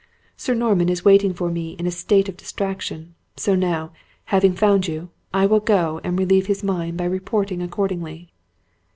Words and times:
Sir 0.35 0.55
Norman 0.55 0.89
is 0.89 1.05
waiting 1.05 1.31
for 1.31 1.51
me 1.51 1.73
in 1.73 1.85
a 1.85 1.91
state 1.91 2.27
of 2.27 2.35
distraction 2.35 3.13
so 3.37 3.53
now, 3.53 3.91
having 4.33 4.55
found 4.55 4.87
you, 4.87 5.11
I 5.31 5.45
will 5.45 5.59
go 5.59 6.01
and 6.03 6.17
relieve 6.17 6.47
his 6.47 6.63
mind 6.63 6.97
by 6.97 7.05
reporting 7.05 7.61
accordingly." 7.61 8.31